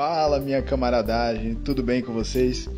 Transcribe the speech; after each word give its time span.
Fala, 0.00 0.40
minha 0.40 0.62
camaradagem, 0.62 1.54
tudo 1.56 1.82
bem 1.82 2.00
com 2.00 2.10
vocês? 2.10 2.70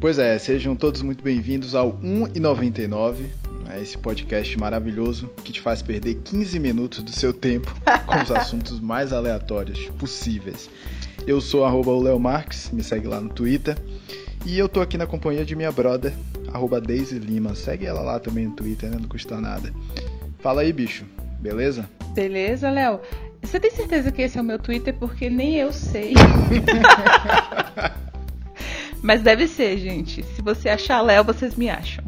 Pois 0.00 0.18
é, 0.18 0.36
sejam 0.40 0.74
todos 0.74 1.02
muito 1.02 1.22
bem-vindos 1.22 1.72
ao 1.72 1.92
1,99, 2.00 3.26
né, 3.64 3.80
esse 3.80 3.96
podcast 3.96 4.58
maravilhoso 4.58 5.30
que 5.44 5.52
te 5.52 5.60
faz 5.60 5.82
perder 5.82 6.16
15 6.16 6.58
minutos 6.58 7.00
do 7.04 7.12
seu 7.12 7.32
tempo 7.32 7.72
com 8.04 8.20
os 8.20 8.32
assuntos 8.34 8.80
mais 8.80 9.12
aleatórios 9.12 9.84
possíveis. 10.00 10.68
Eu 11.28 11.40
sou 11.40 11.64
arroba 11.64 11.92
o 11.92 12.02
Leo 12.02 12.18
Marques, 12.18 12.72
me 12.72 12.82
segue 12.82 13.06
lá 13.06 13.20
no 13.20 13.28
Twitter. 13.28 13.78
E 14.44 14.58
eu 14.58 14.68
tô 14.68 14.80
aqui 14.80 14.98
na 14.98 15.06
companhia 15.06 15.44
de 15.44 15.54
minha 15.54 15.70
brother, 15.70 16.12
arroba 16.52 16.80
Daisy 16.80 17.20
Lima. 17.20 17.54
Segue 17.54 17.86
ela 17.86 18.00
lá 18.00 18.18
também 18.18 18.48
no 18.48 18.56
Twitter, 18.56 18.90
né? 18.90 18.96
Não 19.00 19.08
custa 19.08 19.40
nada. 19.40 19.72
Fala 20.40 20.62
aí, 20.62 20.72
bicho. 20.72 21.04
Beleza? 21.38 21.88
Beleza, 22.14 22.68
Léo. 22.68 22.98
Você 23.42 23.60
tem 23.60 23.70
certeza 23.70 24.12
que 24.12 24.22
esse 24.22 24.38
é 24.38 24.40
o 24.40 24.44
meu 24.44 24.58
Twitter? 24.58 24.94
Porque 24.94 25.30
nem 25.30 25.56
eu 25.56 25.72
sei. 25.72 26.14
Mas 29.02 29.22
deve 29.22 29.46
ser, 29.46 29.78
gente. 29.78 30.22
Se 30.22 30.42
você 30.42 30.68
achar 30.68 31.00
Léo, 31.00 31.24
vocês 31.24 31.54
me 31.54 31.70
acham. 31.70 32.04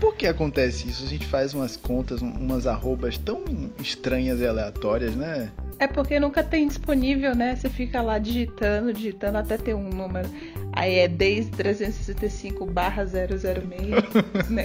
Por 0.00 0.16
que 0.16 0.26
acontece 0.26 0.88
isso? 0.88 1.04
A 1.04 1.06
gente 1.06 1.26
faz 1.26 1.54
umas 1.54 1.76
contas, 1.76 2.20
umas 2.20 2.66
arrobas 2.66 3.16
tão 3.16 3.44
estranhas 3.80 4.40
e 4.40 4.46
aleatórias, 4.46 5.14
né? 5.14 5.52
É 5.78 5.86
porque 5.86 6.20
nunca 6.20 6.42
tem 6.42 6.68
disponível, 6.68 7.34
né? 7.34 7.56
Você 7.56 7.68
fica 7.68 8.00
lá 8.00 8.18
digitando, 8.18 8.92
digitando 8.92 9.38
até 9.38 9.56
ter 9.56 9.74
um 9.74 9.88
número. 9.88 10.28
Aí 10.72 11.00
é 11.00 11.08
desde 11.08 11.50
365 11.50 12.64
barra 12.66 13.04
006. 13.04 13.10
né? 14.48 14.64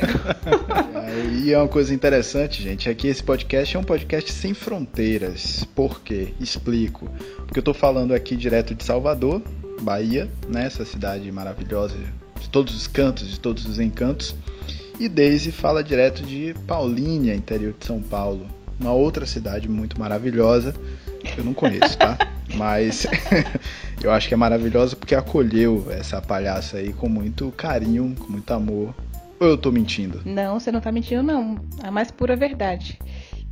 e 1.43 1.51
é 1.51 1.57
uma 1.57 1.67
coisa 1.67 1.93
interessante, 1.93 2.61
gente, 2.61 2.89
é 2.89 2.93
que 2.93 3.07
esse 3.07 3.23
podcast 3.23 3.75
é 3.75 3.79
um 3.79 3.83
podcast 3.83 4.31
sem 4.31 4.53
fronteiras. 4.53 5.65
Por 5.75 6.01
quê? 6.01 6.33
Explico. 6.39 7.09
Porque 7.37 7.59
eu 7.59 7.63
tô 7.63 7.73
falando 7.73 8.13
aqui 8.13 8.35
direto 8.35 8.73
de 8.73 8.83
Salvador, 8.83 9.41
Bahia, 9.81 10.29
né? 10.47 10.65
Essa 10.65 10.85
cidade 10.85 11.31
maravilhosa, 11.31 11.95
de 12.39 12.49
todos 12.49 12.75
os 12.75 12.87
cantos, 12.87 13.27
de 13.27 13.39
todos 13.39 13.65
os 13.65 13.79
encantos. 13.79 14.35
E 14.99 15.07
Daisy 15.07 15.51
fala 15.51 15.83
direto 15.83 16.23
de 16.23 16.55
Paulínia, 16.65 17.35
interior 17.35 17.73
de 17.77 17.85
São 17.85 18.01
Paulo. 18.01 18.56
Uma 18.79 18.93
outra 18.93 19.25
cidade 19.25 19.67
muito 19.67 19.99
maravilhosa. 19.99 20.73
Eu 21.37 21.43
não 21.43 21.53
conheço, 21.53 21.97
tá? 21.97 22.17
Mas 22.55 23.05
eu 24.01 24.11
acho 24.11 24.27
que 24.27 24.33
é 24.33 24.37
maravilhosa 24.37 24.95
porque 24.95 25.15
acolheu 25.15 25.87
essa 25.91 26.21
palhaça 26.21 26.77
aí 26.77 26.93
com 26.93 27.09
muito 27.09 27.51
carinho, 27.51 28.15
com 28.17 28.31
muito 28.31 28.51
amor. 28.53 28.95
Ou 29.39 29.47
eu 29.47 29.57
tô 29.57 29.71
mentindo? 29.71 30.21
Não, 30.25 30.59
você 30.59 30.71
não 30.71 30.79
tá 30.79 30.91
mentindo, 30.91 31.21
não. 31.21 31.59
A 31.83 31.91
mais 31.91 32.09
pura 32.09 32.35
verdade. 32.35 32.97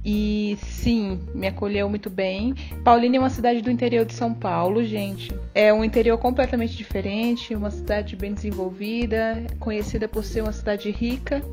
E 0.03 0.55
sim, 0.61 1.19
me 1.33 1.47
acolheu 1.47 1.89
muito 1.89 2.11
bem. 2.11 2.53
Paulínia 2.83 3.17
é 3.17 3.19
uma 3.19 3.29
cidade 3.29 3.61
do 3.61 3.71
interior 3.71 4.05
de 4.05 4.13
São 4.13 4.33
Paulo, 4.33 4.83
gente. 4.83 5.31
É 5.53 5.73
um 5.73 5.83
interior 5.83 6.17
completamente 6.19 6.77
diferente, 6.77 7.55
uma 7.55 7.71
cidade 7.71 8.15
bem 8.15 8.33
desenvolvida, 8.33 9.43
conhecida 9.59 10.07
por 10.07 10.23
ser 10.23 10.41
uma 10.41 10.51
cidade 10.51 10.91
rica 10.91 11.43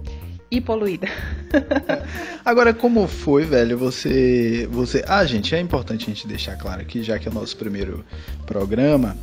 e 0.52 0.60
poluída. 0.60 1.08
Agora, 2.44 2.74
como 2.74 3.08
foi, 3.08 3.44
velho? 3.44 3.78
Você, 3.78 4.68
você, 4.70 5.02
ah, 5.08 5.24
gente, 5.24 5.54
é 5.54 5.58
importante 5.58 6.04
a 6.04 6.08
gente 6.08 6.28
deixar 6.28 6.56
claro 6.56 6.82
aqui, 6.82 7.02
já 7.02 7.18
que 7.18 7.26
é 7.26 7.30
o 7.30 7.34
nosso 7.34 7.56
primeiro 7.56 8.04
programa, 8.44 9.16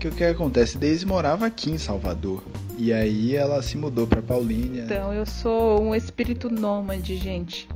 que 0.00 0.08
o 0.08 0.12
que 0.12 0.24
acontece? 0.24 0.76
Daisy 0.76 1.06
morava 1.06 1.46
aqui 1.46 1.70
em 1.70 1.78
Salvador 1.78 2.42
e 2.76 2.92
aí 2.92 3.34
ela 3.34 3.62
se 3.62 3.78
mudou 3.78 4.06
para 4.06 4.20
Paulínia. 4.20 4.82
Então, 4.82 5.14
eu 5.14 5.24
sou 5.24 5.80
um 5.80 5.94
espírito 5.94 6.50
nômade, 6.50 7.16
gente. 7.16 7.68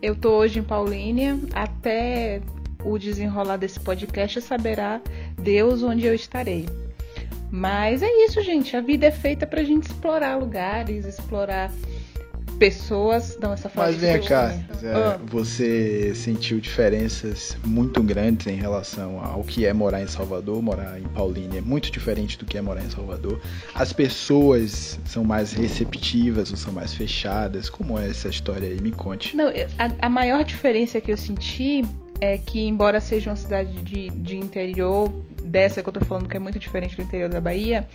Eu 0.00 0.14
tô 0.14 0.38
hoje 0.38 0.60
em 0.60 0.62
Paulínia, 0.62 1.38
até 1.52 2.40
o 2.84 2.96
desenrolar 2.96 3.56
desse 3.56 3.80
podcast 3.80 4.40
saberá 4.40 5.02
Deus 5.36 5.82
onde 5.82 6.06
eu 6.06 6.14
estarei. 6.14 6.66
Mas 7.50 8.02
é 8.02 8.10
isso, 8.24 8.40
gente. 8.42 8.76
A 8.76 8.80
vida 8.80 9.06
é 9.06 9.10
feita 9.10 9.46
pra 9.46 9.62
gente 9.62 9.86
explorar 9.86 10.36
lugares, 10.36 11.04
explorar 11.04 11.70
pessoas 12.58 13.36
dão 13.40 13.52
essa 13.52 13.70
Mas 13.74 13.96
vem 13.96 14.20
cá, 14.22 14.52
é, 14.82 14.92
ah. 14.92 15.18
você 15.24 16.12
sentiu 16.14 16.58
diferenças 16.58 17.56
muito 17.64 18.02
grandes 18.02 18.46
em 18.46 18.56
relação 18.56 19.20
ao 19.24 19.42
que 19.42 19.66
é 19.66 19.72
morar 19.72 20.02
em 20.02 20.06
Salvador, 20.06 20.62
morar 20.62 20.98
em 20.98 21.04
Paulínia, 21.04 21.58
é 21.58 21.62
muito 21.62 21.90
diferente 21.90 22.38
do 22.38 22.44
que 22.44 22.58
é 22.58 22.62
morar 22.62 22.84
em 22.84 22.90
Salvador. 22.90 23.40
As 23.74 23.92
pessoas 23.92 24.98
são 25.04 25.24
mais 25.24 25.52
receptivas 25.52 26.50
ou 26.50 26.56
são 26.56 26.72
mais 26.72 26.94
fechadas? 26.94 27.68
Como 27.68 27.98
é 27.98 28.08
essa 28.08 28.28
história 28.28 28.68
aí? 28.68 28.80
Me 28.80 28.92
conte. 28.92 29.36
Não, 29.36 29.48
a, 29.78 30.06
a 30.06 30.08
maior 30.08 30.44
diferença 30.44 31.00
que 31.00 31.12
eu 31.12 31.16
senti 31.16 31.82
é 32.20 32.38
que, 32.38 32.66
embora 32.66 33.00
seja 33.00 33.30
uma 33.30 33.36
cidade 33.36 33.72
de, 33.82 34.10
de 34.10 34.36
interior, 34.36 35.10
dessa 35.42 35.82
que 35.82 35.88
eu 35.88 35.92
tô 35.92 36.04
falando 36.04 36.28
que 36.28 36.36
é 36.36 36.40
muito 36.40 36.58
diferente 36.58 36.96
do 36.96 37.02
interior 37.02 37.28
da 37.28 37.40
Bahia, 37.40 37.86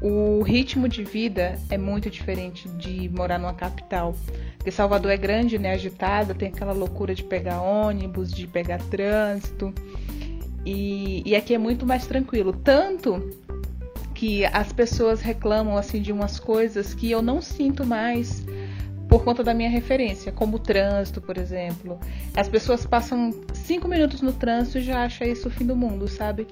o 0.00 0.42
ritmo 0.42 0.88
de 0.88 1.02
vida 1.02 1.58
é 1.70 1.78
muito 1.78 2.10
diferente 2.10 2.68
de 2.70 3.08
morar 3.08 3.38
numa 3.38 3.54
capital. 3.54 4.14
Porque 4.56 4.70
Salvador 4.70 5.10
é 5.10 5.16
grande, 5.16 5.58
né, 5.58 5.72
agitada, 5.72 6.34
tem 6.34 6.48
aquela 6.48 6.72
loucura 6.72 7.14
de 7.14 7.22
pegar 7.22 7.60
ônibus, 7.60 8.32
de 8.32 8.46
pegar 8.46 8.78
trânsito. 8.90 9.72
E, 10.64 11.22
e 11.26 11.36
aqui 11.36 11.54
é 11.54 11.58
muito 11.58 11.84
mais 11.84 12.06
tranquilo. 12.06 12.52
Tanto 12.52 13.30
que 14.14 14.44
as 14.46 14.72
pessoas 14.72 15.20
reclamam 15.20 15.76
assim 15.76 16.00
de 16.00 16.12
umas 16.12 16.38
coisas 16.38 16.94
que 16.94 17.10
eu 17.10 17.20
não 17.20 17.42
sinto 17.42 17.84
mais 17.84 18.44
por 19.14 19.22
conta 19.22 19.44
da 19.44 19.54
minha 19.54 19.70
referência, 19.70 20.32
como 20.32 20.56
o 20.56 20.58
trânsito, 20.58 21.20
por 21.20 21.38
exemplo. 21.38 22.00
As 22.36 22.48
pessoas 22.48 22.84
passam 22.84 23.32
cinco 23.52 23.86
minutos 23.86 24.20
no 24.20 24.32
trânsito 24.32 24.78
e 24.78 24.82
já 24.82 25.04
acham 25.04 25.24
isso 25.24 25.46
o 25.46 25.50
fim 25.52 25.64
do 25.64 25.76
mundo, 25.76 26.08
sabe? 26.08 26.48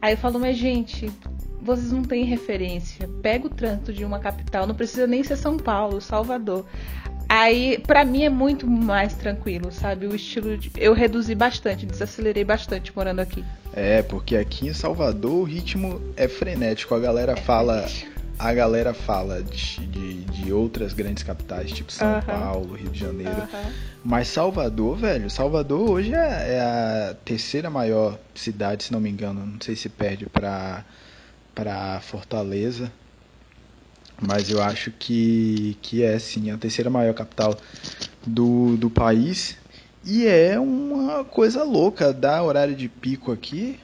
Aí 0.00 0.12
eu 0.12 0.16
falo, 0.16 0.38
mas 0.38 0.56
gente, 0.56 1.10
vocês 1.60 1.90
não 1.90 2.04
têm 2.04 2.24
referência. 2.24 3.08
Pega 3.20 3.48
o 3.48 3.50
trânsito 3.50 3.92
de 3.92 4.04
uma 4.04 4.20
capital, 4.20 4.68
não 4.68 4.74
precisa 4.76 5.04
nem 5.04 5.24
ser 5.24 5.34
São 5.34 5.56
Paulo, 5.56 6.00
Salvador. 6.00 6.64
Aí, 7.28 7.76
para 7.84 8.04
mim 8.04 8.22
é 8.22 8.30
muito 8.30 8.68
mais 8.68 9.14
tranquilo, 9.14 9.72
sabe? 9.72 10.06
O 10.06 10.14
estilo 10.14 10.56
de... 10.56 10.70
eu 10.76 10.94
reduzi 10.94 11.34
bastante, 11.34 11.86
desacelerei 11.86 12.44
bastante 12.44 12.94
morando 12.94 13.18
aqui. 13.18 13.44
É, 13.72 14.00
porque 14.02 14.36
aqui 14.36 14.68
em 14.68 14.72
Salvador 14.72 15.32
o 15.32 15.42
ritmo 15.42 16.00
é 16.16 16.28
frenético. 16.28 16.94
A 16.94 17.00
galera 17.00 17.32
é 17.32 17.36
fala, 17.36 17.82
frenético. 17.82 18.12
a 18.38 18.54
galera 18.54 18.94
fala 18.94 19.42
de, 19.42 19.84
de, 19.88 20.15
de, 20.46 20.52
outras 20.52 20.92
grandes 20.92 21.22
capitais, 21.22 21.70
tipo 21.70 21.92
São 21.92 22.10
uh 22.10 22.20
-huh. 22.20 22.24
Paulo, 22.24 22.74
Rio 22.74 22.90
de 22.90 22.98
Janeiro. 22.98 23.32
Uh 23.32 23.46
-huh. 23.46 23.72
Mas 24.04 24.28
Salvador, 24.28 24.96
velho, 24.96 25.28
Salvador 25.28 25.90
hoje 25.90 26.14
é, 26.14 26.54
é, 26.56 26.60
a 26.60 27.16
terceira 27.24 27.68
maior 27.68 28.18
cidade, 28.34 28.84
se 28.84 28.92
não 28.92 29.00
me 29.00 29.10
engano. 29.10 29.44
Não 29.44 29.60
sei 29.60 29.76
se 29.76 29.88
perde 29.88 30.26
para 30.26 30.84
para 31.54 32.00
Fortaleza, 32.00 32.92
mas 34.20 34.50
eu 34.50 34.62
acho 34.62 34.90
que, 34.90 35.74
que 35.80 36.02
é 36.02 36.18
sim 36.18 36.50
a 36.50 36.58
terceira 36.58 36.90
maior 36.90 37.14
capital 37.14 37.56
do, 38.26 38.76
do 38.76 38.90
país. 38.90 39.56
E 40.04 40.26
é 40.26 40.60
uma 40.60 41.24
coisa 41.24 41.64
louca, 41.64 42.12
dá 42.12 42.42
horário 42.42 42.76
de 42.76 42.90
pico 42.90 43.32
aqui, 43.32 43.80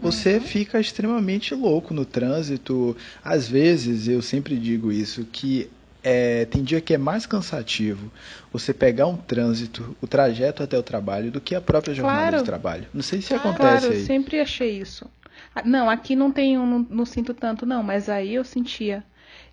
você 0.00 0.34
uhum. 0.34 0.40
fica 0.40 0.80
extremamente 0.80 1.54
louco 1.54 1.94
no 1.94 2.04
trânsito. 2.04 2.96
Às 3.24 3.48
vezes, 3.48 4.08
eu 4.08 4.20
sempre 4.20 4.56
digo 4.56 4.92
isso, 4.92 5.24
que 5.24 5.70
é, 6.04 6.44
tem 6.44 6.62
dia 6.62 6.82
que 6.82 6.92
é 6.92 6.98
mais 6.98 7.24
cansativo 7.24 8.12
você 8.52 8.74
pegar 8.74 9.06
um 9.06 9.16
trânsito, 9.16 9.96
o 10.02 10.06
trajeto 10.06 10.62
até 10.62 10.78
o 10.78 10.82
trabalho, 10.82 11.32
do 11.32 11.40
que 11.40 11.54
a 11.54 11.60
própria 11.62 11.94
jornada 11.94 12.20
claro. 12.20 12.36
de 12.36 12.44
trabalho. 12.44 12.86
Não 12.92 13.02
sei 13.02 13.22
se 13.22 13.28
claro, 13.28 13.48
acontece 13.48 13.78
claro, 13.80 13.94
aí. 13.94 14.00
eu 14.00 14.06
sempre 14.06 14.38
achei 14.38 14.78
isso. 14.78 15.10
Ah, 15.54 15.62
não, 15.64 15.88
aqui 15.88 16.14
não 16.14 16.30
tenho, 16.30 16.64
não, 16.66 16.86
não 16.90 17.06
sinto 17.06 17.32
tanto, 17.32 17.64
não, 17.64 17.82
mas 17.82 18.10
aí 18.10 18.34
eu 18.34 18.44
sentia. 18.44 19.02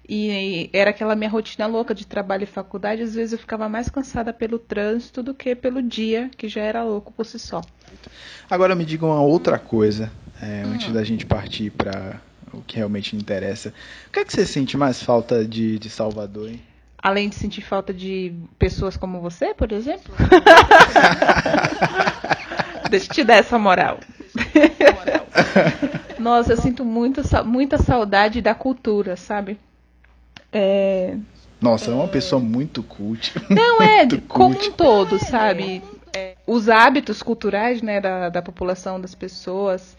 E, 0.08 0.70
era 0.74 0.90
aquela 0.90 1.16
minha 1.16 1.30
rotina 1.30 1.66
louca 1.68 1.96
de 1.96 2.06
trabalho 2.06 2.44
e 2.44 2.48
faculdade, 2.48 3.02
às 3.02 3.16
vezes 3.16 3.32
eu 3.32 3.40
ficava 3.40 3.70
mais 3.70 3.88
cansada 3.90 4.34
pelo 4.34 4.60
trânsito 4.60 5.24
do 5.24 5.34
que 5.34 5.56
pelo 5.56 5.82
dia, 5.82 6.30
que 6.36 6.50
já 6.50 6.62
era 6.62 6.84
louco 6.84 7.14
por 7.14 7.26
si 7.26 7.40
só. 7.40 7.62
Agora 8.50 8.76
me 8.76 8.84
diga 8.84 9.06
uma 9.06 9.22
outra 9.22 9.58
coisa, 9.58 10.12
é, 10.42 10.66
hum. 10.66 10.74
antes 10.74 10.92
da 10.92 11.04
gente 11.04 11.26
partir 11.26 11.70
para 11.70 12.20
o 12.54 12.62
que 12.62 12.78
realmente 12.78 13.16
interessa. 13.16 13.74
O 14.08 14.12
que 14.12 14.20
é 14.20 14.26
que 14.26 14.32
você 14.32 14.46
sente 14.46 14.78
mais 14.78 15.02
falta 15.02 15.46
de, 15.46 15.80
de 15.80 15.90
Salvador, 15.90 16.50
hein? 16.50 16.62
Além 17.02 17.30
de 17.30 17.36
sentir 17.36 17.62
falta 17.62 17.94
de 17.94 18.34
pessoas 18.60 18.96
como 18.96 19.22
você, 19.22 19.54
por 19.54 19.72
exemplo? 19.72 20.14
Deixa 22.90 23.08
eu 23.08 23.16
te 23.16 23.24
dar 23.24 23.36
essa 23.36 23.58
moral. 23.58 24.00
Nossa, 26.20 26.54
eu 26.54 26.58
sinto 26.58 26.86
muito, 26.86 27.22
muita 27.46 27.78
saudade 27.80 28.42
da 28.42 28.54
cultura, 28.54 29.16
sabe? 29.16 29.58
É... 30.52 31.16
Nossa, 31.60 31.92
é 31.92 31.94
uma 31.94 32.08
pessoa 32.08 32.42
muito 32.42 32.84
cult. 32.84 33.34
Não, 33.50 33.82
é, 33.82 34.08
como 34.28 34.56
um 34.56 34.72
todo, 34.72 35.18
sabe? 35.20 35.82
É, 36.14 36.36
os 36.46 36.70
hábitos 36.70 37.24
culturais 37.24 37.82
né, 37.82 38.02
da, 38.02 38.30
da 38.30 38.42
população, 38.42 39.00
das 39.00 39.16
pessoas, 39.16 39.96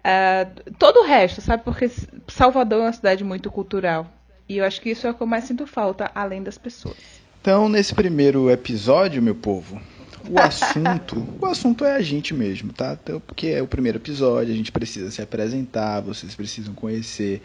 uh, 0.00 0.72
todo 0.78 1.00
o 1.00 1.06
resto, 1.06 1.40
sabe? 1.40 1.62
Porque 1.62 1.90
Salvador 2.28 2.80
é 2.80 2.82
uma 2.84 2.92
cidade 2.92 3.24
muito 3.24 3.50
cultural. 3.50 4.10
E 4.48 4.58
eu 4.58 4.64
acho 4.64 4.80
que 4.80 4.90
isso 4.90 5.06
é 5.06 5.10
o 5.10 5.14
que 5.14 5.22
eu 5.22 5.26
mais 5.26 5.44
sinto 5.44 5.66
falta, 5.66 6.10
além 6.14 6.42
das 6.42 6.58
pessoas. 6.58 6.96
Então, 7.40 7.68
nesse 7.68 7.94
primeiro 7.94 8.50
episódio, 8.50 9.22
meu 9.22 9.34
povo, 9.34 9.80
o 10.28 10.38
assunto, 10.40 11.26
o 11.40 11.46
assunto 11.46 11.84
é 11.84 11.92
a 11.92 12.02
gente 12.02 12.34
mesmo, 12.34 12.72
tá? 12.72 12.98
Então, 13.00 13.20
porque 13.20 13.48
é 13.48 13.62
o 13.62 13.66
primeiro 13.66 13.98
episódio, 13.98 14.52
a 14.52 14.56
gente 14.56 14.72
precisa 14.72 15.10
se 15.10 15.22
apresentar, 15.22 16.00
vocês 16.00 16.34
precisam 16.34 16.74
conhecer 16.74 17.42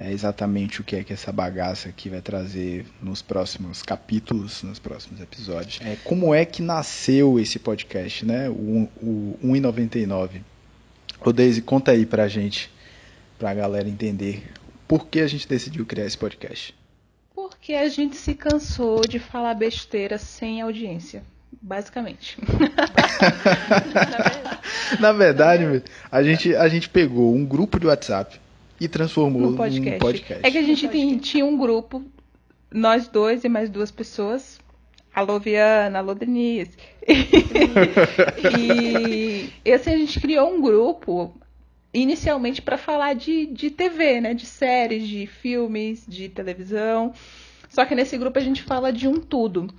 é, 0.00 0.10
exatamente 0.12 0.80
o 0.80 0.84
que 0.84 0.96
é 0.96 1.04
que 1.04 1.12
essa 1.12 1.32
bagaça 1.32 1.88
aqui 1.88 2.08
vai 2.08 2.20
trazer 2.20 2.86
nos 3.02 3.22
próximos 3.22 3.82
capítulos, 3.82 4.62
nos 4.62 4.78
próximos 4.78 5.20
episódios. 5.20 5.80
É, 5.82 5.96
como 6.04 6.34
é 6.34 6.44
que 6.44 6.62
nasceu 6.62 7.38
esse 7.38 7.58
podcast, 7.58 8.24
né? 8.24 8.48
O, 8.48 8.88
o 9.00 9.38
1,99. 9.44 10.40
Ô 11.24 11.32
Daisy, 11.32 11.62
conta 11.62 11.92
aí 11.92 12.06
pra 12.06 12.28
gente, 12.28 12.70
pra 13.38 13.54
galera 13.54 13.88
entender 13.88 14.44
por 14.86 15.06
que 15.06 15.20
a 15.20 15.26
gente 15.26 15.48
decidiu 15.48 15.84
criar 15.84 16.06
esse 16.06 16.18
podcast. 16.18 16.74
Porque 17.34 17.74
a 17.74 17.88
gente 17.88 18.16
se 18.16 18.34
cansou 18.34 19.00
de 19.00 19.18
falar 19.18 19.54
besteira 19.54 20.18
sem 20.18 20.60
audiência 20.60 21.22
basicamente. 21.60 22.38
Na 25.00 25.12
verdade, 25.12 25.82
a 26.10 26.22
gente, 26.22 26.54
a 26.54 26.68
gente 26.68 26.88
pegou 26.88 27.34
um 27.34 27.44
grupo 27.44 27.80
de 27.80 27.86
WhatsApp 27.86 28.40
e 28.80 28.88
transformou 28.88 29.42
num 29.42 29.56
podcast. 29.56 29.98
podcast. 29.98 30.46
É 30.46 30.50
que 30.50 30.58
a 30.58 30.62
gente 30.62 30.88
tem, 30.88 31.18
tinha 31.18 31.44
um 31.44 31.56
grupo, 31.56 32.04
nós 32.70 33.08
dois 33.08 33.42
e 33.44 33.48
mais 33.48 33.68
duas 33.68 33.90
pessoas. 33.90 34.60
Alô, 35.16 35.40
Viana, 35.40 36.00
alô, 36.00 36.14
Denise. 36.14 36.76
e, 38.60 39.50
e 39.64 39.72
assim, 39.72 39.94
a 39.94 39.96
gente 39.96 40.20
criou 40.20 40.52
um 40.52 40.60
grupo 40.60 41.34
inicialmente 41.94 42.60
para 42.60 42.76
falar 42.76 43.14
de, 43.14 43.46
de 43.46 43.70
TV, 43.70 44.20
né? 44.20 44.34
De 44.34 44.44
séries, 44.44 45.08
de 45.08 45.26
filmes, 45.26 46.04
de 46.06 46.28
televisão. 46.28 47.14
Só 47.66 47.86
que 47.86 47.94
nesse 47.94 48.18
grupo 48.18 48.38
a 48.38 48.42
gente 48.42 48.62
fala 48.62 48.92
de 48.92 49.08
um 49.08 49.18
tudo. 49.18 49.72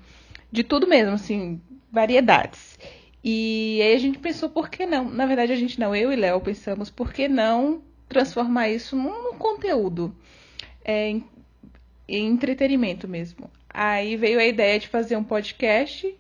De 0.52 0.64
tudo 0.64 0.88
mesmo, 0.88 1.14
assim, 1.14 1.62
variedades. 1.92 2.80
E 3.24 3.80
aí 3.84 3.94
a 3.94 4.00
gente 4.00 4.18
pensou, 4.18 4.50
por 4.50 4.72
que 4.72 4.88
não? 4.88 5.08
Na 5.08 5.28
verdade, 5.28 5.52
a 5.52 5.56
gente 5.56 5.80
não, 5.80 5.96
eu 5.96 6.12
e 6.12 6.16
Léo 6.16 6.42
pensamos, 6.42 6.90
por 6.90 7.14
que 7.14 7.28
não 7.28 7.84
transformar 8.10 8.70
isso 8.70 8.96
num, 8.96 9.22
num 9.22 9.38
conteúdo, 9.38 10.16
é, 10.84 11.10
em, 11.10 11.24
em 12.08 12.26
entretenimento 12.26 13.08
mesmo. 13.08 13.52
Aí 13.80 14.16
veio 14.16 14.40
a 14.40 14.44
ideia 14.44 14.80
de 14.80 14.88
fazer 14.88 15.16
um 15.16 15.24
podcast 15.24 16.12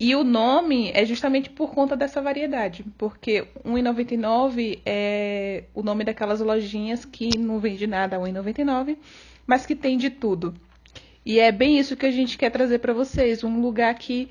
e 0.00 0.16
o 0.16 0.24
nome 0.24 0.90
é 0.92 1.04
justamente 1.04 1.48
por 1.48 1.72
conta 1.72 1.96
dessa 1.96 2.20
variedade, 2.20 2.84
porque 2.98 3.46
1,99 3.64 4.80
é 4.84 5.62
o 5.72 5.80
nome 5.80 6.02
daquelas 6.02 6.40
lojinhas 6.40 7.04
que 7.04 7.38
não 7.38 7.60
vende 7.60 7.86
nada 7.86 8.16
a 8.16 8.18
1,99, 8.18 8.96
mas 9.46 9.64
que 9.64 9.76
tem 9.76 9.96
de 9.96 10.10
tudo. 10.10 10.56
E 11.24 11.38
é 11.38 11.52
bem 11.52 11.78
isso 11.78 11.96
que 11.96 12.04
a 12.04 12.10
gente 12.10 12.36
quer 12.36 12.50
trazer 12.50 12.80
para 12.80 12.92
vocês, 12.92 13.44
um 13.44 13.60
lugar 13.60 13.94
que 13.94 14.28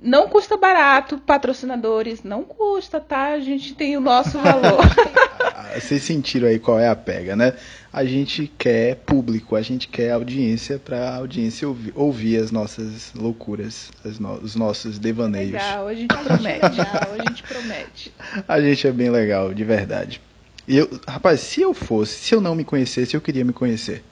não 0.00 0.28
custa 0.28 0.56
barato, 0.56 1.18
patrocinadores, 1.18 2.22
não 2.22 2.44
custa, 2.44 3.00
tá? 3.00 3.30
A 3.30 3.40
gente 3.40 3.74
tem 3.74 3.96
o 3.96 4.00
nosso 4.00 4.38
valor. 4.38 4.84
Vocês 5.74 6.02
sentiram 6.02 6.48
aí 6.48 6.58
qual 6.58 6.78
é 6.78 6.88
a 6.88 6.96
pega, 6.96 7.34
né? 7.34 7.54
A 7.92 8.04
gente 8.04 8.50
quer 8.58 8.96
público, 8.96 9.56
a 9.56 9.62
gente 9.62 9.88
quer 9.88 10.12
audiência 10.12 10.78
para 10.78 11.10
a 11.10 11.16
audiência 11.16 11.66
ouvir, 11.66 11.92
ouvir, 11.94 12.36
as 12.36 12.50
nossas 12.50 13.12
loucuras, 13.14 13.90
no, 14.18 14.34
os 14.34 14.54
nossos 14.54 14.98
devaneios. 14.98 15.52
Legal, 15.52 15.88
a 15.88 15.94
gente 15.94 16.14
promete, 16.14 16.80
a 16.80 17.28
gente 17.28 17.42
promete. 17.42 18.14
A 18.46 18.60
gente 18.60 18.86
é 18.86 18.92
bem 18.92 19.10
legal, 19.10 19.52
de 19.52 19.64
verdade. 19.64 20.20
E 20.68 20.76
eu, 20.76 20.88
rapaz, 21.08 21.40
se 21.40 21.60
eu 21.60 21.74
fosse, 21.74 22.14
se 22.18 22.34
eu 22.34 22.40
não 22.40 22.54
me 22.54 22.64
conhecesse, 22.64 23.14
eu 23.14 23.20
queria 23.20 23.44
me 23.44 23.52
conhecer 23.52 24.04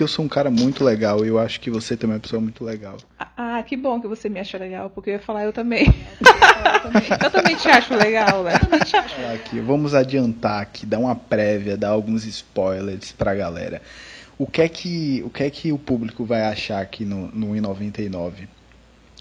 porque 0.00 0.04
eu 0.04 0.08
sou 0.08 0.24
um 0.24 0.28
cara 0.28 0.50
muito 0.50 0.82
legal 0.82 1.22
e 1.26 1.28
eu 1.28 1.38
acho 1.38 1.60
que 1.60 1.70
você 1.70 1.94
também 1.94 2.14
é 2.14 2.16
uma 2.16 2.20
pessoa 2.20 2.40
muito 2.40 2.64
legal. 2.64 2.96
Ah, 3.18 3.62
que 3.62 3.76
bom 3.76 4.00
que 4.00 4.08
você 4.08 4.30
me 4.30 4.40
acha 4.40 4.56
legal, 4.56 4.88
porque 4.88 5.10
eu 5.10 5.14
ia 5.14 5.20
falar 5.20 5.44
eu 5.44 5.52
também. 5.52 5.84
eu 7.22 7.30
também 7.30 7.56
te 7.56 7.68
acho 7.68 7.94
legal, 7.94 8.42
né? 8.42 8.52
Aqui, 9.34 9.60
vamos 9.60 9.94
adiantar 9.94 10.62
aqui, 10.62 10.86
dar 10.86 10.98
uma 10.98 11.14
prévia, 11.14 11.76
dar 11.76 11.90
alguns 11.90 12.24
spoilers 12.24 13.12
pra 13.12 13.34
galera. 13.34 13.80
O 14.38 14.46
que 14.46 14.62
é 14.62 14.68
que 14.68 15.22
o, 15.24 15.30
que 15.30 15.42
é 15.42 15.50
que 15.50 15.72
o 15.72 15.78
público 15.78 16.24
vai 16.24 16.42
achar 16.42 16.80
aqui 16.80 17.04
no, 17.04 17.28
no 17.28 17.54
1,99? 17.54 18.48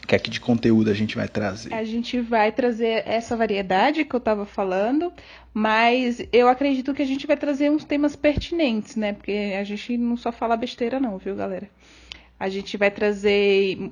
que 0.09 0.15
é 0.15 0.19
que 0.19 0.29
de 0.31 0.39
conteúdo 0.39 0.89
a 0.89 0.93
gente 0.93 1.15
vai 1.15 1.27
trazer? 1.27 1.71
A 1.71 1.83
gente 1.83 2.19
vai 2.19 2.51
trazer 2.51 3.03
essa 3.07 3.37
variedade 3.37 4.03
que 4.03 4.15
eu 4.15 4.17
estava 4.17 4.43
falando, 4.43 5.13
mas 5.53 6.19
eu 6.33 6.47
acredito 6.47 6.95
que 6.95 7.03
a 7.03 7.05
gente 7.05 7.27
vai 7.27 7.37
trazer 7.37 7.69
uns 7.69 7.83
temas 7.83 8.15
pertinentes, 8.15 8.95
né? 8.95 9.13
Porque 9.13 9.55
a 9.57 9.63
gente 9.63 9.97
não 9.97 10.17
só 10.17 10.31
fala 10.31 10.57
besteira, 10.57 10.99
não, 10.99 11.19
viu, 11.19 11.35
galera? 11.35 11.69
A 12.39 12.49
gente 12.49 12.75
vai 12.75 12.89
trazer 12.89 13.91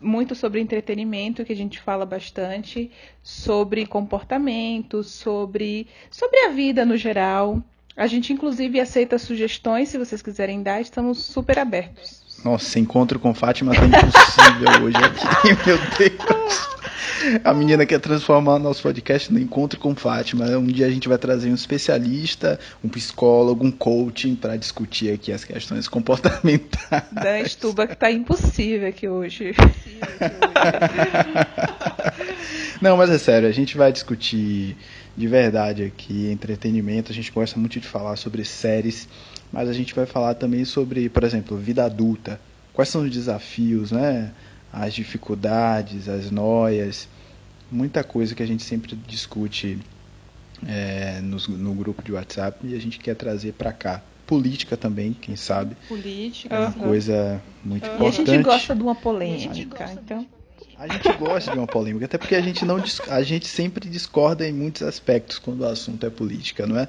muito 0.00 0.34
sobre 0.34 0.60
entretenimento, 0.60 1.44
que 1.44 1.52
a 1.52 1.56
gente 1.56 1.80
fala 1.80 2.06
bastante, 2.06 2.90
sobre 3.22 3.86
comportamento, 3.86 5.02
sobre, 5.02 5.86
sobre 6.10 6.38
a 6.46 6.48
vida 6.50 6.84
no 6.84 6.96
geral. 6.96 7.62
A 7.96 8.06
gente, 8.06 8.32
inclusive, 8.32 8.80
aceita 8.80 9.18
sugestões, 9.18 9.88
se 9.88 9.98
vocês 9.98 10.22
quiserem 10.22 10.62
dar, 10.62 10.80
estamos 10.80 11.24
super 11.24 11.58
abertos. 11.58 12.20
Nossa, 12.44 12.78
encontro 12.78 13.18
com 13.18 13.34
Fátima 13.34 13.74
tá 13.74 13.84
impossível 13.84 14.84
hoje 14.84 14.96
aqui, 14.96 15.48
meu 15.66 15.78
Deus. 15.98 16.79
A 17.44 17.54
menina 17.54 17.86
quer 17.86 18.00
transformar 18.00 18.58
nosso 18.58 18.82
podcast 18.82 19.32
no 19.32 19.38
encontro 19.38 19.78
com 19.78 19.94
Fátima. 19.94 20.46
Um 20.56 20.66
dia 20.66 20.86
a 20.86 20.90
gente 20.90 21.08
vai 21.08 21.18
trazer 21.18 21.50
um 21.50 21.54
especialista, 21.54 22.58
um 22.82 22.88
psicólogo, 22.88 23.64
um 23.64 23.70
coaching 23.70 24.34
para 24.34 24.56
discutir 24.56 25.12
aqui 25.12 25.32
as 25.32 25.44
questões 25.44 25.88
comportamentais. 25.88 27.04
Dan 27.12 27.40
Estuba 27.40 27.86
que 27.86 27.96
tá 27.96 28.10
impossível 28.10 28.88
aqui 28.88 29.08
hoje. 29.08 29.54
Não, 32.80 32.96
mas 32.96 33.10
é 33.10 33.18
sério, 33.18 33.48
a 33.48 33.52
gente 33.52 33.76
vai 33.76 33.92
discutir 33.92 34.76
de 35.16 35.26
verdade 35.26 35.84
aqui 35.84 36.30
entretenimento. 36.30 37.12
A 37.12 37.14
gente 37.14 37.30
gosta 37.30 37.58
muito 37.58 37.78
de 37.78 37.86
falar 37.86 38.16
sobre 38.16 38.44
séries 38.44 39.06
mas 39.52 39.68
a 39.68 39.72
gente 39.72 39.94
vai 39.94 40.06
falar 40.06 40.34
também 40.34 40.64
sobre, 40.64 41.08
por 41.08 41.24
exemplo, 41.24 41.56
vida 41.56 41.84
adulta. 41.84 42.40
Quais 42.72 42.88
são 42.88 43.02
os 43.02 43.10
desafios, 43.10 43.90
né? 43.90 44.30
As 44.72 44.94
dificuldades, 44.94 46.08
as 46.08 46.30
noias, 46.30 47.08
muita 47.70 48.04
coisa 48.04 48.34
que 48.34 48.42
a 48.42 48.46
gente 48.46 48.62
sempre 48.62 48.96
discute 49.06 49.78
é, 50.66 51.20
no, 51.22 51.38
no, 51.56 51.74
grupo 51.74 52.02
de 52.02 52.12
WhatsApp 52.12 52.66
e 52.66 52.74
a 52.74 52.80
gente 52.80 52.98
quer 52.98 53.14
trazer 53.14 53.52
para 53.52 53.72
cá. 53.72 54.02
Política 54.26 54.76
também, 54.76 55.12
quem 55.12 55.34
sabe. 55.34 55.76
Política. 55.88 56.54
É 56.54 56.58
uma 56.60 56.72
coisa 56.72 57.42
muito 57.64 57.86
uhum. 57.86 57.94
importante. 57.94 58.28
E 58.28 58.30
a 58.30 58.34
gente 58.34 58.44
gosta 58.44 58.76
de 58.76 58.82
uma 58.82 58.94
polêmica, 58.94 59.92
então. 59.92 60.26
A 60.78 60.88
gente 60.88 61.12
gosta 61.18 61.52
de 61.52 61.58
uma 61.58 61.66
polêmica, 61.66 62.06
até 62.06 62.16
porque 62.16 62.34
a 62.34 62.40
gente 62.40 62.64
não 62.64 62.82
a 63.08 63.22
gente 63.22 63.46
sempre 63.46 63.88
discorda 63.88 64.48
em 64.48 64.52
muitos 64.52 64.82
aspectos 64.82 65.38
quando 65.38 65.60
o 65.60 65.66
assunto 65.66 66.06
é 66.06 66.10
política, 66.10 66.66
não 66.66 66.78
é? 66.78 66.88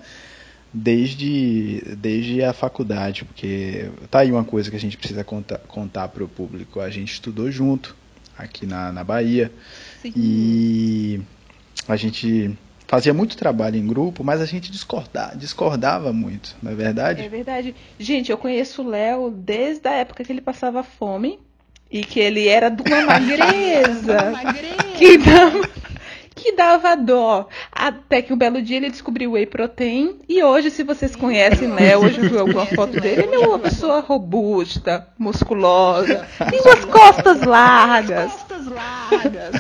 Desde, 0.74 1.84
desde 1.98 2.44
a 2.44 2.54
faculdade, 2.54 3.26
porque 3.26 3.90
tá 4.10 4.20
aí 4.20 4.32
uma 4.32 4.44
coisa 4.44 4.70
que 4.70 4.76
a 4.76 4.80
gente 4.80 4.98
precisa 4.98 5.24
contar, 5.24 5.58
contar 5.60 6.08
para 6.08 6.24
o 6.24 6.28
público. 6.28 6.80
A 6.80 6.90
gente 6.90 7.12
estudou 7.14 7.52
junto 7.52 7.96
aqui 8.38 8.66
na, 8.66 8.92
na 8.92 9.04
Bahia 9.04 9.52
Sim. 10.02 10.14
e 10.16 11.22
a 11.88 11.96
gente 11.96 12.58
fazia 12.88 13.14
muito 13.14 13.38
trabalho 13.38 13.78
em 13.78 13.86
grupo, 13.86 14.24
mas 14.24 14.42
a 14.42 14.46
gente 14.46 14.72
discordava, 14.72 15.36
discordava 15.36 16.12
muito, 16.12 16.56
não 16.62 16.72
é 16.72 16.76
verdade? 16.76 17.22
É 17.22 17.30
verdade. 17.30 17.76
Gente, 18.00 18.32
eu 18.32 18.38
conheço 18.38 18.82
o 18.82 18.90
Léo 18.90 19.32
desde 19.32 19.88
a 19.88 19.94
época 19.94 20.24
que 20.24 20.32
ele 20.32 20.42
passava 20.42 20.84
fome 20.84 21.40
e 21.90 22.04
que 22.04 22.20
ele 22.20 22.48
era 22.48 22.70
de 22.70 22.82
uma 22.82 23.02
magreza. 23.08 24.34
que 24.98 25.18
não 25.18 25.62
que 26.42 26.54
dava 26.54 26.96
dó. 26.96 27.48
Até 27.82 28.22
que 28.22 28.32
um 28.32 28.38
belo 28.38 28.62
dia 28.62 28.78
ele 28.78 28.92
descobriu 28.92 29.32
o 29.32 29.34
whey 29.34 29.48
protein. 29.48 30.20
E 30.30 30.44
hoje, 30.44 30.70
se 30.70 30.84
vocês 30.84 31.16
conhecem 31.16 31.74
Léo, 31.74 32.06
hoje 32.06 32.22
viu 32.22 32.40
alguma 32.40 32.68
foto 32.68 33.02
dele, 33.02 33.24
ele 33.24 33.34
é 33.34 33.40
uma 33.40 33.58
pessoa 33.58 34.02
robusta, 34.02 35.08
musculosa, 35.18 36.28
tem 36.48 36.62
umas 36.62 36.86
costas 36.86 37.42
largas. 37.42 38.32
Costas 38.34 38.68
largas. 38.68 39.56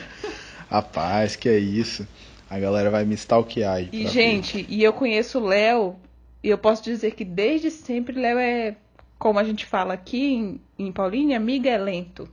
Rapaz, 0.70 1.36
que 1.36 1.46
é 1.46 1.58
isso. 1.58 2.08
A 2.48 2.58
galera 2.58 2.88
vai 2.88 3.04
me 3.04 3.14
stalkear 3.16 3.74
aí. 3.74 3.90
E, 3.92 4.06
gente, 4.06 4.64
e 4.66 4.82
eu 4.82 4.94
conheço 4.94 5.38
o 5.38 5.44
Léo, 5.44 5.94
e 6.42 6.48
eu 6.48 6.56
posso 6.56 6.82
dizer 6.82 7.10
que 7.10 7.24
desde 7.24 7.70
sempre 7.70 8.18
Léo 8.18 8.38
é, 8.38 8.76
como 9.18 9.38
a 9.38 9.44
gente 9.44 9.66
fala 9.66 9.92
aqui 9.92 10.32
em, 10.32 10.60
em 10.78 10.90
Paulínia, 10.90 11.38
lento 11.38 12.26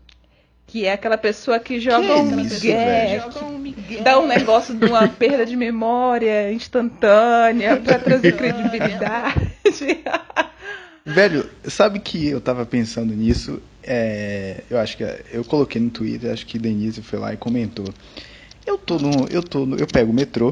que 0.68 0.86
é 0.86 0.94
aquela 0.94 1.18
pessoa 1.18 1.60
que 1.60 1.80
joga, 1.80 2.08
que 2.08 2.14
um, 2.14 2.36
migué, 2.36 3.22
joga 3.22 3.46
um 3.46 3.58
migué, 3.58 4.02
dá 4.02 4.20
um 4.20 4.28
negócio 4.28 4.74
de 4.74 4.86
uma 4.86 5.08
perda 5.08 5.46
de 5.46 5.56
memória 5.56 6.52
instantânea 6.52 7.78
para 7.84 8.00
trazer 8.00 8.36
credibilidade. 8.36 9.52
Velho, 11.06 11.48
sabe 11.66 12.00
que 12.00 12.28
eu 12.28 12.42
tava 12.42 12.66
pensando 12.66 13.14
nisso? 13.14 13.62
É, 13.84 14.64
eu 14.68 14.80
acho 14.80 14.98
que 14.98 15.04
eu 15.32 15.46
coloquei 15.46 15.80
no 15.80 15.92
Twitter, 15.92 16.32
acho 16.32 16.48
que 16.48 16.58
Denise 16.58 17.04
foi 17.04 17.20
lá 17.20 17.32
e 17.32 17.38
comentou. 17.38 17.86
Eu 18.66 18.76
tô 18.76 18.98
no, 18.98 19.28
eu 19.28 19.44
tô 19.44 19.68
no, 19.68 19.78
eu 19.78 19.86
pego 19.86 20.12
o 20.12 20.16
metrô, 20.16 20.52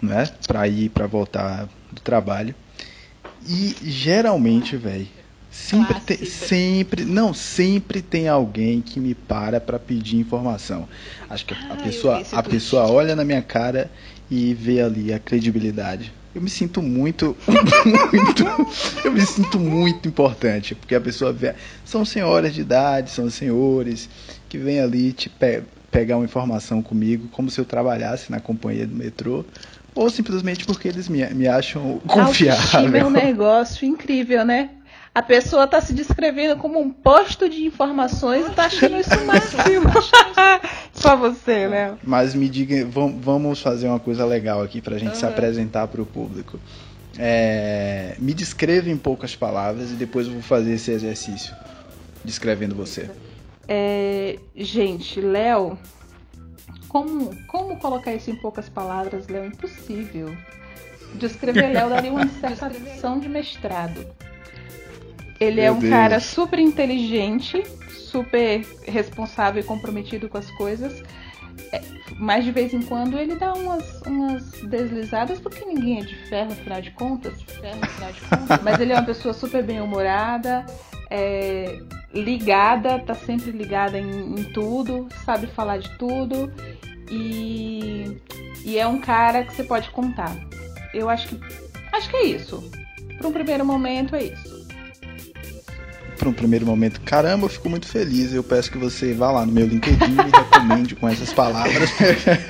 né, 0.00 0.30
para 0.46 0.68
ir 0.68 0.90
para 0.90 1.08
voltar 1.08 1.68
do 1.90 2.00
trabalho. 2.00 2.54
E 3.48 3.74
geralmente, 3.82 4.76
velho, 4.76 5.08
Sempre 5.56 5.98
tem, 6.00 6.24
sempre, 6.24 7.04
não, 7.04 7.32
sempre 7.32 8.02
tem 8.02 8.28
alguém 8.28 8.80
que 8.82 9.00
me 9.00 9.14
para 9.14 9.58
para 9.58 9.78
pedir 9.78 10.18
informação. 10.18 10.86
Acho 11.28 11.46
que 11.46 11.54
a, 11.54 11.56
ah, 11.70 11.76
pessoa, 11.76 12.22
a 12.30 12.42
pessoa 12.42 12.90
olha 12.90 13.16
na 13.16 13.24
minha 13.24 13.42
cara 13.42 13.90
e 14.30 14.52
vê 14.54 14.82
ali 14.82 15.12
a 15.12 15.18
credibilidade. 15.18 16.12
Eu 16.34 16.42
me 16.42 16.50
sinto 16.50 16.82
muito, 16.82 17.34
muito, 18.12 18.44
eu 19.02 19.10
me 19.10 19.26
sinto 19.26 19.58
muito 19.58 20.06
importante, 20.06 20.74
porque 20.74 20.94
a 20.94 21.00
pessoa 21.00 21.32
vê, 21.32 21.54
são 21.84 22.04
senhoras 22.04 22.54
de 22.54 22.60
idade, 22.60 23.10
são 23.10 23.28
senhores 23.30 24.10
que 24.48 24.58
vêm 24.58 24.78
ali 24.78 25.12
te 25.12 25.30
pe 25.30 25.62
pegar 25.90 26.18
uma 26.18 26.26
informação 26.26 26.82
comigo, 26.82 27.28
como 27.28 27.50
se 27.50 27.58
eu 27.58 27.64
trabalhasse 27.64 28.30
na 28.30 28.38
companhia 28.38 28.86
do 28.86 28.94
metrô, 28.94 29.44
ou 29.94 30.10
simplesmente 30.10 30.66
porque 30.66 30.86
eles 30.88 31.08
me, 31.08 31.24
me 31.30 31.48
acham 31.48 31.98
confiável. 32.06 32.94
é 32.94 33.04
um 33.04 33.10
negócio 33.10 33.86
incrível, 33.88 34.44
né? 34.44 34.68
A 35.16 35.22
pessoa 35.22 35.64
está 35.64 35.80
se 35.80 35.94
descrevendo 35.94 36.58
como 36.58 36.78
um 36.78 36.90
posto 36.90 37.48
de 37.48 37.64
informações 37.64 38.44
e 38.44 38.50
está 38.50 38.66
achando 38.66 38.98
isso 38.98 39.24
máximo. 39.24 39.88
Só 40.92 41.16
você, 41.16 41.66
né? 41.66 41.96
Mas 42.04 42.34
me 42.34 42.50
diga, 42.50 42.86
vamos 42.86 43.62
fazer 43.62 43.88
uma 43.88 43.98
coisa 43.98 44.26
legal 44.26 44.60
aqui 44.60 44.82
para 44.82 44.96
a 44.96 44.98
gente 44.98 45.12
uhum. 45.12 45.14
se 45.14 45.24
apresentar 45.24 45.88
para 45.88 46.02
o 46.02 46.04
público. 46.04 46.60
É, 47.18 48.14
me 48.18 48.34
descreva 48.34 48.90
em 48.90 48.96
poucas 48.98 49.34
palavras 49.34 49.90
e 49.90 49.94
depois 49.94 50.26
eu 50.26 50.34
vou 50.34 50.42
fazer 50.42 50.74
esse 50.74 50.90
exercício 50.90 51.56
descrevendo 52.22 52.74
você. 52.74 53.10
É, 53.66 54.38
gente, 54.54 55.18
Léo, 55.18 55.78
como, 56.88 57.34
como 57.46 57.78
colocar 57.78 58.12
isso 58.12 58.30
em 58.30 58.36
poucas 58.36 58.68
palavras, 58.68 59.28
Léo? 59.28 59.46
Impossível. 59.46 60.36
Descrever 61.14 61.72
Léo 61.72 61.88
daria 61.88 62.12
uma 62.12 62.26
dissertação 62.28 63.18
de 63.18 63.30
mestrado. 63.30 64.06
Ele 65.40 65.60
é 65.60 65.64
Meu 65.64 65.74
é 65.74 65.76
um 65.76 65.78
Deus. 65.80 65.92
cara 65.92 66.20
super 66.20 66.58
inteligente, 66.58 67.62
super 67.90 68.66
responsável 68.86 69.60
e 69.60 69.64
comprometido 69.64 70.28
com 70.28 70.38
as 70.38 70.50
coisas. 70.52 71.02
É, 71.72 71.82
mas 72.18 72.44
de 72.44 72.52
vez 72.52 72.72
em 72.72 72.82
quando 72.82 73.18
ele 73.18 73.36
dá 73.36 73.52
umas, 73.52 74.00
umas 74.02 74.50
deslizadas, 74.62 75.38
porque 75.40 75.64
ninguém 75.64 76.00
é 76.00 76.04
de 76.04 76.14
ferro, 76.28 76.52
afinal 76.52 76.80
de 76.80 76.90
contas. 76.92 77.42
Ferro, 77.42 77.78
afinal 77.82 78.12
de 78.12 78.20
contas. 78.20 78.60
mas 78.64 78.80
ele 78.80 78.92
é 78.92 78.96
uma 78.96 79.04
pessoa 79.04 79.34
super 79.34 79.62
bem-humorada, 79.62 80.64
é, 81.10 81.80
ligada, 82.14 82.98
tá 83.00 83.14
sempre 83.14 83.50
ligada 83.50 83.98
em, 83.98 84.40
em, 84.40 84.44
tudo, 84.52 85.08
sabe 85.24 85.46
falar 85.48 85.78
de 85.78 85.90
tudo. 85.98 86.52
E, 87.10 88.20
e 88.64 88.78
é 88.78 88.86
um 88.86 88.98
cara 88.98 89.44
que 89.44 89.54
você 89.54 89.64
pode 89.64 89.90
contar. 89.90 90.34
Eu 90.94 91.08
acho 91.08 91.28
que. 91.28 91.40
Acho 91.92 92.10
que 92.10 92.16
é 92.16 92.24
isso. 92.24 92.70
Para 93.18 93.28
um 93.28 93.32
primeiro 93.32 93.64
momento 93.64 94.14
é 94.16 94.24
isso 94.24 94.65
um 96.28 96.32
primeiro 96.32 96.66
momento, 96.66 97.00
caramba, 97.00 97.46
eu 97.46 97.48
fico 97.48 97.68
muito 97.68 97.86
feliz. 97.86 98.32
Eu 98.32 98.42
peço 98.42 98.70
que 98.70 98.78
você 98.78 99.12
vá 99.14 99.30
lá 99.30 99.46
no 99.46 99.52
meu 99.52 99.66
LinkedIn 99.66 100.04
e 100.04 100.08
me 100.08 100.30
recomende 100.30 100.94
com 100.94 101.08
essas 101.08 101.32
palavras, 101.32 101.90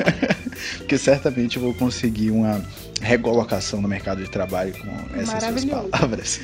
porque 0.79 0.99
certamente 0.99 1.57
eu 1.57 1.63
vou 1.63 1.75
conseguir 1.75 2.31
uma 2.31 2.63
recolocação 3.01 3.81
no 3.81 3.89
mercado 3.89 4.23
de 4.23 4.31
trabalho 4.31 4.73
com 4.73 5.21
essas 5.21 5.43
suas 5.43 5.65
palavras. 5.65 6.41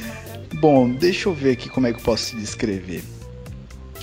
Bom, 0.60 0.90
deixa 0.90 1.28
eu 1.28 1.34
ver 1.34 1.52
aqui 1.52 1.68
como 1.68 1.86
é 1.86 1.92
que 1.92 1.98
eu 1.98 2.04
posso 2.04 2.36
descrever. 2.36 3.02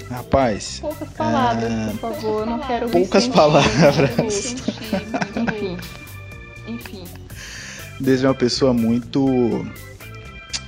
Rapaz. 0.09 0.79
Poucas 0.81 1.09
palavras, 1.09 1.71
ah, 1.71 1.91
por 1.91 2.13
favor. 2.13 2.39
Eu 2.41 2.45
não 2.45 2.59
quero 2.59 2.89
Poucas 2.89 3.27
palavras. 3.27 4.55
Enfim. 5.36 5.77
Enfim. 6.67 7.03
Desde 8.00 8.25
uma 8.25 8.33
pessoa 8.33 8.74
muito 8.74 9.65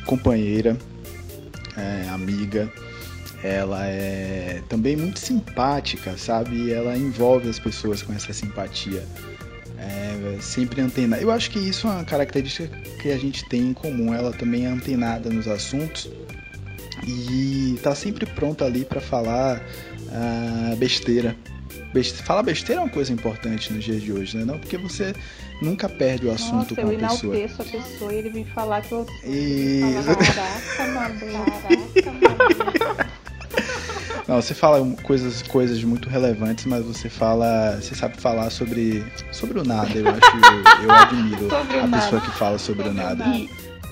companheira, 0.06 0.78
é, 1.78 2.10
amiga. 2.10 2.72
Ela 3.44 3.88
é 3.88 4.62
também 4.70 4.96
muito 4.96 5.20
simpática, 5.20 6.16
sabe? 6.18 6.72
Ela 6.72 6.96
envolve 6.96 7.50
as 7.50 7.58
pessoas 7.58 8.02
com 8.04 8.14
essa 8.14 8.32
simpatia. 8.34 9.04
É, 9.78 10.38
sempre 10.40 10.80
antenada. 10.80 11.22
Eu 11.22 11.32
acho 11.32 11.50
que 11.50 11.58
isso 11.58 11.88
é 11.88 11.92
uma 11.92 12.06
característica 12.06 12.68
que 13.02 13.12
a 13.12 13.18
gente 13.18 13.48
tem 13.50 13.70
em 13.70 13.74
comum. 13.74 14.14
Ela 14.14 14.32
também 14.32 14.66
é 14.66 14.70
antenada 14.70 15.30
nos 15.30 15.48
assuntos 15.48 16.08
e 17.08 17.80
tá 17.82 17.96
sempre 17.96 18.28
pronta 18.28 18.66
ali 18.66 18.86
para 18.86 19.02
falar 19.02 19.60
uh, 19.60 20.76
besteira. 20.76 21.36
Beste... 21.94 22.22
Falar 22.22 22.44
besteira 22.44 22.82
é 22.82 22.84
uma 22.84 22.92
coisa 22.92 23.12
importante 23.12 23.74
nos 23.74 23.84
dias 23.84 24.02
de 24.02 24.14
hoje, 24.14 24.38
né? 24.38 24.46
Não 24.46 24.60
porque 24.60 24.78
você 24.78 25.14
nunca 25.62 25.88
perde 25.88 26.28
o 26.28 26.32
assunto 26.32 26.76
Nossa, 26.76 26.76
com 26.76 26.88
a 26.88 27.10
pessoa. 27.10 27.36
eu 27.36 27.46
a 27.46 27.64
pessoa 27.64 28.14
e 28.14 28.18
ele 28.18 28.30
vem 28.30 28.46
falar 28.46 28.82
que 28.82 28.92
eu... 28.92 29.06
Isso. 29.24 30.10
Caraca, 30.18 30.92
mano. 30.94 31.20
Caraca, 31.20 32.12
mano. 32.12 33.22
Não, 34.28 34.42
você 34.42 34.54
fala 34.54 34.80
coisas, 35.04 35.42
coisas 35.42 35.84
muito 35.84 36.08
relevantes, 36.10 36.66
mas 36.66 36.86
você 36.86 37.10
fala. 37.10 37.76
Você 37.82 37.94
sabe 37.94 38.16
falar 38.16 38.50
sobre, 38.50 39.04
sobre 39.30 39.60
o 39.60 39.64
nada. 39.64 39.92
Eu 39.94 40.08
acho. 40.08 40.20
Eu, 40.22 40.84
eu 40.84 40.92
admiro 40.92 41.48
a 41.54 42.00
pessoa 42.00 42.22
que 42.22 42.32
fala 42.32 42.58
sobre, 42.58 42.86
sobre 42.86 43.02
o 43.02 43.04
nada. 43.04 43.26
E 43.28 43.50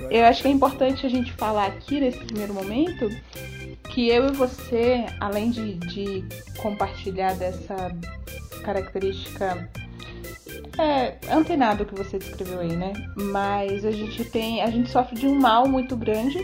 eu 0.09 0.25
acho 0.25 0.41
que 0.41 0.47
é 0.47 0.51
importante 0.51 1.05
a 1.05 1.09
gente 1.09 1.33
falar 1.33 1.67
aqui 1.67 1.99
nesse 1.99 2.19
primeiro 2.19 2.53
momento 2.53 3.09
que 3.89 4.07
eu 4.07 4.27
e 4.27 4.31
você, 4.31 5.05
além 5.19 5.51
de, 5.51 5.73
de 5.73 6.23
compartilhar 6.57 7.33
dessa 7.35 7.93
característica 8.63 9.69
é, 10.79 11.17
antenado 11.29 11.85
que 11.85 11.93
você 11.93 12.17
descreveu 12.17 12.59
aí, 12.59 12.75
né? 12.75 12.93
Mas 13.15 13.83
a 13.85 13.91
gente 13.91 14.23
tem, 14.23 14.61
a 14.61 14.69
gente 14.69 14.89
sofre 14.89 15.15
de 15.15 15.27
um 15.27 15.35
mal 15.35 15.67
muito 15.67 15.95
grande 15.95 16.39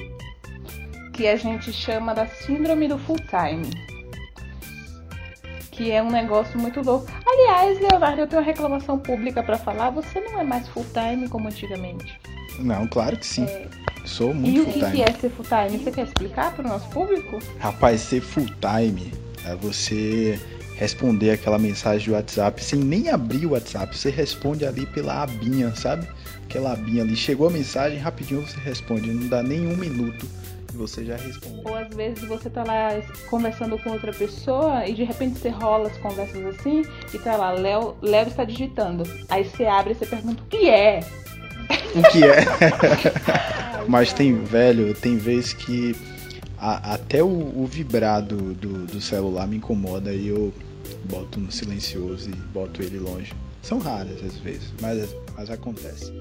que 1.13 1.27
a 1.27 1.37
gente 1.37 1.71
chama 1.71 2.13
da 2.13 2.27
síndrome 2.27 2.87
do 2.87 2.97
full 2.97 3.17
time. 3.17 3.69
Que 5.71 5.91
é 5.91 6.03
um 6.03 6.11
negócio 6.11 6.59
muito 6.59 6.81
louco. 6.81 7.07
Aliás, 7.25 7.79
Leonardo, 7.79 8.21
eu 8.21 8.27
tenho 8.27 8.41
uma 8.41 8.45
reclamação 8.45 8.99
pública 8.99 9.41
para 9.41 9.57
falar. 9.57 9.89
Você 9.91 10.19
não 10.19 10.39
é 10.39 10.43
mais 10.43 10.67
full 10.69 10.85
time 10.93 11.27
como 11.29 11.47
antigamente. 11.47 12.19
Não, 12.59 12.87
claro 12.87 13.17
que 13.17 13.25
sim. 13.25 13.45
É... 13.45 13.67
Sou 14.05 14.33
muito 14.33 14.63
full 14.63 14.73
time. 14.73 14.85
E 14.85 14.89
o 14.89 14.91
que 14.91 15.01
é 15.03 15.13
ser 15.13 15.29
full 15.29 15.45
time? 15.45 15.83
Você 15.83 15.91
quer 15.91 16.05
explicar 16.05 16.53
para 16.53 16.65
o 16.65 16.67
nosso 16.67 16.87
público? 16.89 17.39
Rapaz, 17.59 18.01
ser 18.01 18.21
full 18.21 18.45
time 18.45 19.13
é 19.45 19.55
você 19.55 20.39
responder 20.75 21.31
aquela 21.31 21.57
mensagem 21.57 22.05
de 22.05 22.11
WhatsApp 22.11 22.63
sem 22.63 22.79
nem 22.79 23.09
abrir 23.09 23.45
o 23.45 23.51
WhatsApp. 23.51 23.97
Você 23.97 24.09
responde 24.09 24.65
ali 24.65 24.85
pela 24.85 25.23
abinha, 25.23 25.73
sabe? 25.75 26.07
Aquela 26.43 26.73
abinha 26.73 27.03
ali. 27.03 27.15
Chegou 27.15 27.47
a 27.47 27.51
mensagem, 27.51 27.97
rapidinho 27.97 28.45
você 28.45 28.59
responde. 28.59 29.09
Não 29.09 29.27
dá 29.27 29.41
nem 29.41 29.67
um 29.67 29.75
minuto 29.75 30.25
e 30.73 30.77
você 30.77 31.05
já 31.05 31.15
responde. 31.15 31.61
Ou 31.63 31.75
às 31.75 31.95
vezes 31.95 32.27
você 32.27 32.49
tá 32.49 32.63
lá 32.63 32.89
conversando 33.29 33.77
com 33.79 33.91
outra 33.91 34.11
pessoa 34.11 34.85
e 34.85 34.93
de 34.93 35.03
repente 35.03 35.39
você 35.39 35.49
rola 35.49 35.87
as 35.87 35.97
conversas 35.97 36.45
assim 36.45 36.83
e 37.13 37.17
tá 37.19 37.35
lá, 37.35 37.51
Léo, 37.51 37.95
Léo 38.01 38.27
está 38.27 38.43
digitando. 38.43 39.03
Aí 39.29 39.45
você 39.45 39.65
abre 39.65 39.93
e 39.93 39.95
você 39.95 40.05
pergunta 40.05 40.43
o 40.43 40.45
que 40.47 40.69
é. 40.69 40.99
O 41.95 42.11
que 42.11 42.23
é? 42.23 42.45
Mas 43.87 44.11
tem, 44.11 44.43
velho, 44.43 44.93
tem 44.93 45.17
vezes 45.17 45.53
que 45.53 45.95
a, 46.57 46.95
até 46.95 47.23
o, 47.23 47.27
o 47.27 47.65
vibrado 47.69 48.35
do, 48.35 48.85
do 48.85 49.01
celular 49.01 49.47
me 49.47 49.57
incomoda 49.57 50.11
e 50.11 50.27
eu 50.27 50.53
boto 51.05 51.39
no 51.39 51.51
silencioso 51.51 52.29
e 52.29 52.33
boto 52.33 52.81
ele 52.81 52.99
longe. 52.99 53.33
São 53.61 53.79
raras 53.79 54.23
às 54.23 54.37
vezes, 54.37 54.73
mas, 54.81 55.15
mas 55.35 55.49
acontece. 55.49 56.13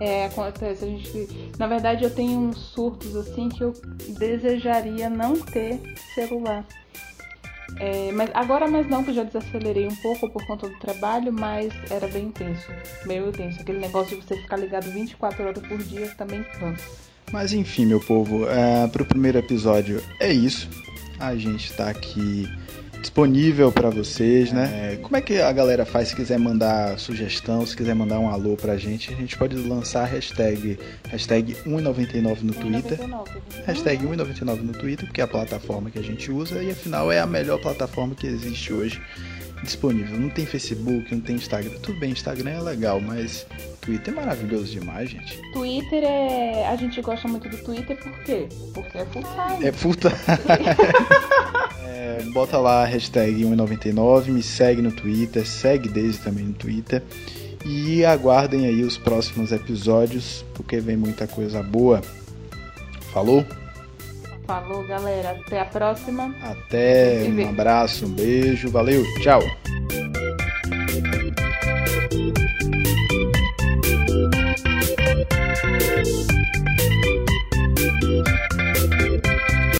É, 0.00 0.26
acontece. 0.26 0.84
A 0.84 0.88
gente, 0.88 1.28
na 1.58 1.66
verdade, 1.66 2.04
eu 2.04 2.10
tenho 2.10 2.38
uns 2.38 2.58
surtos 2.58 3.14
assim 3.16 3.48
que 3.48 3.62
eu 3.62 3.72
desejaria 4.18 5.08
não 5.10 5.38
ter 5.40 5.80
celular. 6.14 6.66
É, 7.78 8.10
mas 8.12 8.30
agora 8.32 8.68
mais 8.68 8.88
não, 8.88 9.02
que 9.02 9.10
eu 9.10 9.14
já 9.14 9.24
desacelerei 9.24 9.86
um 9.86 9.96
pouco 9.96 10.30
por 10.30 10.46
conta 10.46 10.68
do 10.68 10.78
trabalho, 10.78 11.32
mas 11.32 11.72
era 11.90 12.06
bem 12.08 12.26
intenso, 12.26 12.70
meio 13.04 13.28
intenso. 13.28 13.60
Aquele 13.60 13.78
negócio 13.78 14.16
de 14.16 14.24
você 14.24 14.36
ficar 14.36 14.56
ligado 14.56 14.90
24 14.90 15.44
horas 15.44 15.66
por 15.66 15.78
dia 15.78 16.08
também 16.16 16.42
cansa. 16.58 16.84
Mas 17.32 17.52
enfim, 17.52 17.86
meu 17.86 18.00
povo, 18.00 18.48
é, 18.48 18.86
para 18.86 19.02
o 19.02 19.06
primeiro 19.06 19.38
episódio 19.38 20.02
é 20.20 20.32
isso. 20.32 20.68
A 21.18 21.34
gente 21.34 21.70
está 21.70 21.90
aqui 21.90 22.46
disponível 23.00 23.70
para 23.70 23.90
vocês, 23.90 24.52
né? 24.52 24.92
É, 24.92 24.96
como 24.96 25.16
é 25.16 25.20
que 25.20 25.40
a 25.40 25.52
galera 25.52 25.84
faz 25.84 26.08
se 26.08 26.16
quiser 26.16 26.38
mandar 26.38 26.98
sugestão, 26.98 27.64
se 27.66 27.76
quiser 27.76 27.94
mandar 27.94 28.18
um 28.18 28.28
alô 28.28 28.56
pra 28.56 28.76
gente? 28.76 29.12
A 29.12 29.16
gente 29.16 29.36
pode 29.36 29.56
lançar 29.56 30.02
a 30.02 30.06
hashtag, 30.06 30.78
hashtag 31.08 31.54
1,99 31.66 32.42
no 32.42 32.52
Twitter. 32.52 32.98
1,99. 32.98 33.26
Hashtag 33.66 34.06
1,99 34.06 34.62
no 34.62 34.72
Twitter, 34.72 35.06
porque 35.06 35.20
é 35.20 35.24
a 35.24 35.28
plataforma 35.28 35.90
que 35.90 35.98
a 35.98 36.02
gente 36.02 36.30
usa 36.30 36.62
e 36.62 36.70
afinal 36.70 37.10
é 37.10 37.20
a 37.20 37.26
melhor 37.26 37.60
plataforma 37.60 38.14
que 38.14 38.26
existe 38.26 38.72
hoje 38.72 39.00
disponível. 39.62 40.18
Não 40.18 40.28
tem 40.28 40.46
Facebook, 40.46 41.14
não 41.14 41.20
tem 41.20 41.36
Instagram. 41.36 41.70
Tudo 41.82 41.98
bem, 41.98 42.10
Instagram 42.10 42.50
é 42.50 42.60
legal, 42.60 43.00
mas 43.00 43.46
Twitter 43.80 44.12
é 44.12 44.16
maravilhoso 44.16 44.66
demais, 44.66 45.10
gente. 45.10 45.40
Twitter 45.52 46.04
é. 46.04 46.66
A 46.66 46.76
gente 46.76 47.00
gosta 47.00 47.28
muito 47.28 47.48
do 47.48 47.56
Twitter 47.58 47.96
por 47.96 48.12
quê? 48.24 48.48
Porque 48.74 48.98
é 48.98 49.06
full 49.06 49.22
time. 49.22 49.66
É 49.66 49.72
full 49.72 49.94
time. 49.94 50.12
bota 52.36 52.58
lá 52.58 52.82
a 52.82 52.84
hashtag 52.84 53.34
199, 53.34 54.30
me 54.30 54.42
segue 54.42 54.82
no 54.82 54.92
Twitter, 54.92 55.46
segue 55.46 55.88
Daisy 55.88 56.18
também 56.18 56.44
no 56.44 56.52
Twitter. 56.52 57.02
E 57.64 58.04
aguardem 58.04 58.66
aí 58.66 58.82
os 58.82 58.98
próximos 58.98 59.52
episódios, 59.52 60.44
porque 60.52 60.78
vem 60.78 60.98
muita 60.98 61.26
coisa 61.26 61.62
boa. 61.62 62.02
Falou? 63.10 63.42
Falou, 64.46 64.86
galera. 64.86 65.30
Até 65.30 65.60
a 65.60 65.64
próxima. 65.64 66.36
Até. 66.42 67.26
Um 67.26 67.48
abraço, 67.48 68.04
um 68.04 68.10
beijo. 68.10 68.68
Valeu. 68.68 69.02
Tchau. 69.22 69.40